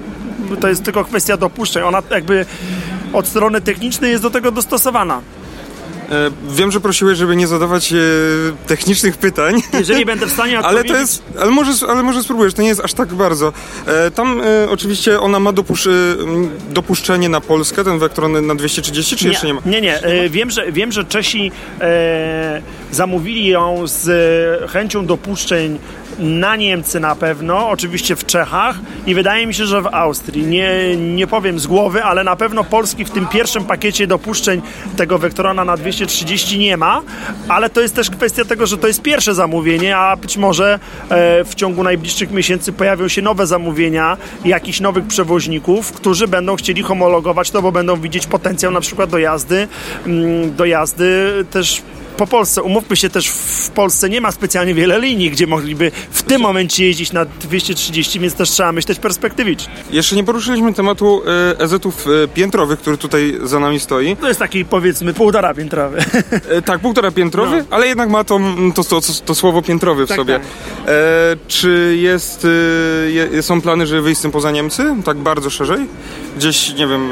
To 0.61 0.69
jest 0.69 0.85
tylko 0.85 1.05
kwestia 1.05 1.37
dopuszczeń. 1.37 1.83
Ona 1.83 2.03
jakby 2.11 2.47
od 3.13 3.27
strony 3.27 3.61
technicznej 3.61 4.11
jest 4.11 4.23
do 4.23 4.31
tego 4.31 4.51
dostosowana. 4.51 5.21
E, 6.11 6.31
wiem, 6.49 6.73
że 6.73 6.81
prosiłeś, 6.81 7.19
żeby 7.19 7.37
nie 7.37 7.47
zadawać 7.47 7.93
e, 7.93 7.97
technicznych 8.67 9.17
pytań. 9.17 9.63
Jeżeli 9.79 10.05
będę 10.15 10.27
w 10.27 10.33
stanie 10.33 10.59
Ale 10.59 10.85
to 10.85 10.97
jest, 10.97 11.23
ale 11.41 11.51
może, 11.51 11.73
ale 11.89 12.03
może 12.03 12.23
spróbujesz, 12.23 12.55
to 12.55 12.63
nie 12.63 12.69
jest 12.69 12.81
aż 12.81 12.95
tak 12.95 13.15
bardzo. 13.15 13.53
E, 13.87 14.11
tam 14.11 14.43
oczywiście 14.71 15.21
ona 15.21 15.41
ma 15.41 15.53
dopusz, 15.53 15.89
dopuszczenie 16.71 17.29
na 17.29 17.41
Polskę, 17.41 17.85
ten 17.85 17.99
Vectron 17.99 18.47
na 18.47 18.55
230, 18.55 19.17
czy 19.17 19.29
jeszcze 19.29 19.47
nie 19.47 19.55
ma? 19.55 19.61
Nie, 19.67 19.81
nie. 19.81 20.01
Wiem, 20.31 20.51
że, 20.51 20.73
wiem, 20.73 20.93
że 20.93 21.05
Czesi 21.05 21.53
zamówili 22.91 23.47
ją 23.47 23.83
z 23.87 24.71
chęcią 24.71 25.07
dopuszczeń 25.07 25.79
na 26.19 26.57
Niemcy 26.57 27.01
na 27.01 27.15
pewno, 27.15 27.69
oczywiście 27.69 28.17
w 28.17 28.27
Czechach 28.27 28.77
i 29.07 29.15
wydaje 29.15 29.47
mi 29.47 29.55
się, 29.55 29.67
że 29.67 29.83
w 29.83 29.87
Austrii. 29.87 30.47
Nie, 30.47 30.97
nie 30.97 31.27
powiem 31.27 31.59
z 31.59 31.67
głowy, 31.67 32.05
ale 32.05 32.25
na 32.25 32.37
pewno 32.37 32.65
Polski 32.65 33.05
w 33.05 33.11
tym 33.11 33.27
pierwszym 33.27 33.65
pakiecie 33.65 34.07
dopuszczeń 34.07 34.63
tego 34.97 35.19
Vectrona 35.19 35.65
na 35.65 35.77
230 35.77 36.59
nie 36.59 36.77
ma, 36.77 37.03
ale 37.49 37.71
to 37.71 37.81
jest 37.81 37.95
też 37.95 38.11
kwestia 38.11 38.45
tego, 38.45 38.67
że 38.67 38.79
to 38.79 38.87
jest 38.87 39.03
pierwsze 39.03 39.35
zamówienie, 39.35 39.97
a 39.97 40.17
być 40.17 40.37
może 40.37 40.79
e, 41.09 41.45
w 41.45 41.55
ciągu 41.55 41.83
najbliższych 41.83 42.31
miesięcy 42.31 42.73
pojawią 42.73 43.09
się 43.09 43.23
nowe 43.23 43.47
zamówienia 43.47 44.17
jakichś 44.45 44.81
nowych 44.81 45.07
przewoźników, 45.07 45.93
którzy 45.93 46.29
będą 46.29 46.57
chcieli 46.57 46.83
homologować 46.83 47.51
to, 47.51 47.63
bo 47.63 47.73
będą 47.73 48.01
widzieć 48.01 48.27
potencjał 48.27 48.73
na 48.73 48.81
przykład 48.81 49.11
do 49.11 49.19
jazdy, 49.19 49.69
mm, 50.07 50.57
do 50.57 50.65
jazdy 50.65 51.45
też 51.51 51.83
po 52.17 52.27
Polsce. 52.27 52.63
Umówmy 52.63 52.97
się 52.97 53.11
też, 53.11 53.29
w 53.29 53.71
Polsce 53.71 54.09
nie 54.09 54.21
ma 54.21 54.33
specjalnie 54.33 54.75
wiele 54.75 55.01
linii, 55.01 55.31
gdzie 55.31 55.47
mogliby 55.47 55.91
w 56.11 56.23
tym 56.23 56.41
momencie 56.41 56.85
jeździć 56.87 57.13
na 57.13 57.25
230, 57.25 58.21
więc 58.21 58.35
też 58.35 58.51
trzeba 58.51 58.73
myśleć 58.73 58.99
perspektywicznie. 58.99 59.73
Jeszcze 59.91 60.17
nie 60.17 60.25
poruszyliśmy 60.25 60.75
tematu 60.75 61.23
e, 61.27 61.61
EZ-ów 61.61 62.07
e, 62.25 62.29
piętrowych, 62.29 62.79
który 62.81 62.99
tutaj 62.99 63.39
za 63.43 63.61
nami 63.61 63.81
stoi. 63.81 64.17
To 64.17 64.29
jest 64.29 64.41
taki 64.41 64.65
powiedzmy 64.65 65.15
półtora 65.15 65.55
piętrowy. 65.55 65.99
E, 66.49 66.63
tak, 66.63 66.81
półtora 66.81 67.11
piętrowy, 67.11 67.57
No. 67.59 67.65
ale 67.77 67.87
jednak 67.87 68.09
ma 68.11 68.25
to, 68.25 68.41
to, 68.75 68.85
to, 68.85 69.01
to 69.25 69.35
słowo 69.35 69.63
piętrowy 69.63 70.07
w 70.07 70.09
Tak, 70.09 70.17
sobie. 70.17 70.35
tak. 70.35 70.43
E, 70.89 70.91
czy 71.49 71.97
jest, 72.01 72.47
je, 73.33 73.43
są 73.43 73.61
plany, 73.61 73.87
żeby 73.87 74.03
wyjść 74.03 74.19
z 74.19 74.23
tym 74.23 74.31
poza 74.31 74.51
Niemcy? 74.51 74.85
Tak 75.05 75.17
bardzo 75.17 75.51
szerzej? 75.51 75.79
Gdzieś, 76.37 76.75
nie 76.75 76.87
wiem, 76.87 77.11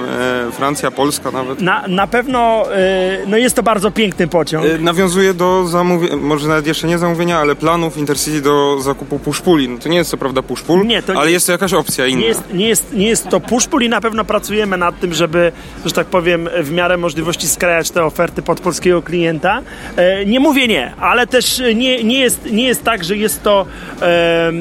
e, 0.48 0.52
Francja, 0.52 0.90
Polska 0.90 1.30
nawet? 1.30 1.60
Na, 1.60 1.84
na 1.88 2.06
pewno 2.06 2.64
e, 2.74 3.18
no 3.26 3.36
jest 3.36 3.56
to 3.56 3.62
bardzo 3.62 3.90
piękny 3.90 4.28
pociąg. 4.28 4.64
E, 4.66 4.78
nawiązuje 4.78 5.34
do 5.34 5.66
zamówienia, 5.66 6.16
może 6.16 6.48
nawet 6.48 6.66
jeszcze 6.66 6.86
nie 6.86 6.98
zamówienia, 6.98 7.38
ale 7.38 7.54
planów 7.54 7.96
Intercity 7.96 8.40
do 8.40 8.80
zakupu 8.80 9.18
puszpuli. 9.18 9.68
No 9.68 9.78
to 9.78 9.88
nie 9.88 9.96
jest 9.96 10.10
co 10.10 10.16
prawda 10.16 10.42
puszpul, 10.42 10.86
Nie, 10.86 11.02
to 11.02 11.12
nie- 11.12 11.18
ale 11.18 11.30
jest 11.32 11.46
to 11.46 11.52
jakaś 11.52 11.72
opcja 11.72 12.06
inna. 12.06 12.20
Nie 12.20 12.26
jest, 12.26 12.42
nie, 12.54 12.68
jest, 12.68 12.92
nie 12.92 13.08
jest 13.08 13.28
to 13.28 13.40
push-pull 13.40 13.82
i 13.84 13.88
na 13.88 14.00
pewno 14.00 14.24
pracujemy 14.24 14.76
nad 14.76 15.00
tym, 15.00 15.14
żeby, 15.14 15.52
że 15.86 15.92
tak 15.92 16.06
powiem, 16.06 16.48
w 16.62 16.70
miarę 16.70 16.96
możliwości 16.96 17.46
skrajać 17.48 17.90
te 17.90 18.04
oferty 18.04 18.42
pod 18.42 18.60
polskiego 18.60 19.02
klienta. 19.02 19.62
E, 19.96 20.24
nie 20.26 20.40
mówię 20.40 20.68
nie, 20.68 20.92
ale 21.00 21.26
też 21.26 21.62
nie, 21.74 22.04
nie, 22.04 22.20
jest, 22.20 22.50
nie 22.52 22.64
jest 22.64 22.84
tak, 22.84 23.04
że 23.04 23.16
jest 23.16 23.42
to 23.42 23.66
e, 24.02 24.52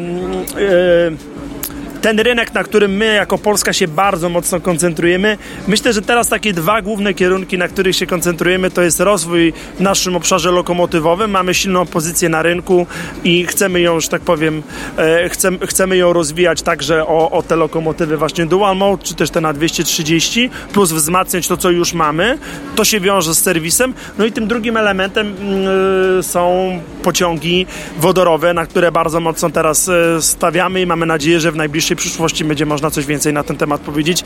ten 2.01 2.20
rynek, 2.20 2.53
na 2.53 2.63
którym 2.63 2.91
my 2.91 3.05
jako 3.05 3.38
Polska 3.38 3.74
się 3.74 3.88
bardzo 3.88 4.29
mocno 4.29 4.60
koncentrujemy. 4.60 5.38
Myślę, 5.67 5.93
że 5.93 6.01
teraz 6.01 6.27
takie 6.27 6.53
dwa 6.53 6.81
główne 6.81 7.13
kierunki, 7.13 7.58
na 7.58 7.67
których 7.67 7.96
się 7.96 8.08
koncentrujemy, 8.08 8.72
to 8.72 8.81
jest 8.81 9.00
rozwój 9.00 9.53
w 9.77 9.81
naszym 9.81 10.15
obszarze 10.15 10.51
lokomotywowym. 10.51 11.31
Mamy 11.31 11.53
silną 11.53 11.86
pozycję 11.86 12.29
na 12.29 12.41
rynku 12.41 12.88
i 13.24 13.46
chcemy 13.46 13.81
ją, 13.81 14.00
że 14.00 14.08
tak 14.08 14.22
powiem, 14.22 14.63
e, 14.98 15.29
chcemy, 15.29 15.67
chcemy 15.67 15.98
ją 15.98 16.13
rozwijać 16.13 16.62
także 16.62 17.08
o, 17.08 17.31
o 17.31 17.43
te 17.43 17.55
lokomotywy 17.55 18.17
właśnie 18.17 18.46
dual 18.46 18.77
mode, 18.77 19.03
czy 19.03 19.15
też 19.15 19.29
te 19.29 19.41
na 19.41 19.53
230, 19.53 20.50
plus 20.74 20.91
wzmacniać 20.91 21.48
to, 21.48 21.58
co 21.58 21.70
już 21.70 21.93
mamy. 21.93 22.38
To 22.75 22.86
się 22.86 23.00
wiąże 23.00 23.36
z 23.36 23.39
serwisem. 23.43 23.93
No 24.17 24.25
i 24.25 24.31
tym 24.31 24.48
drugim 24.48 24.77
elementem 24.77 25.36
mm, 25.39 26.24
są 26.24 26.79
pociągi 27.01 27.65
wodorowe, 27.98 28.53
na 28.53 28.65
które 28.65 28.91
bardzo 28.91 29.20
mocno 29.20 29.50
teraz 29.50 29.89
e, 29.89 30.22
stawiamy 30.22 30.81
i 30.81 30.86
mamy 30.86 31.05
nadzieję, 31.05 31.39
że 31.39 31.51
w 31.51 31.55
najbliższej 31.55 31.98
przyszłości 31.98 32.46
będzie 32.46 32.65
można 32.65 32.91
coś 32.91 33.05
więcej 33.05 33.34
na 33.34 33.43
ten 33.43 33.58
temat 33.58 33.81
powiedzieć 33.81 34.24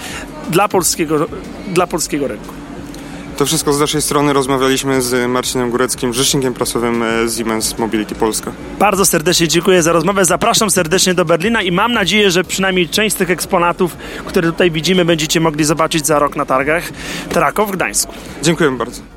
dla 0.49 0.67
polskiego, 0.67 1.27
dla 1.67 1.87
polskiego 1.87 2.27
rynku. 2.27 2.65
To 3.37 3.45
wszystko 3.45 3.73
z 3.73 3.79
naszej 3.79 4.01
strony. 4.01 4.33
Rozmawialiśmy 4.33 5.01
z 5.01 5.29
Marcinem 5.29 5.69
Góreckim, 5.71 6.13
rzecznikiem 6.13 6.53
prasowym 6.53 7.03
e, 7.03 7.29
Siemens 7.37 7.77
Mobility 7.77 8.15
Polska. 8.15 8.51
Bardzo 8.79 9.05
serdecznie 9.05 9.47
dziękuję 9.47 9.83
za 9.83 9.91
rozmowę. 9.91 10.25
Zapraszam 10.25 10.71
serdecznie 10.71 11.13
do 11.13 11.25
Berlina 11.25 11.61
i 11.61 11.71
mam 11.71 11.93
nadzieję, 11.93 12.31
że 12.31 12.43
przynajmniej 12.43 12.89
część 12.89 13.15
z 13.15 13.17
tych 13.17 13.29
eksponatów, 13.29 13.97
które 14.25 14.51
tutaj 14.51 14.71
widzimy, 14.71 15.05
będziecie 15.05 15.39
mogli 15.39 15.63
zobaczyć 15.63 16.07
za 16.07 16.19
rok 16.19 16.35
na 16.35 16.45
targach 16.45 16.83
Trakow 17.29 17.69
w 17.69 17.71
Gdańsku. 17.71 18.13
Dziękuję 18.43 18.71
bardzo. 18.71 19.14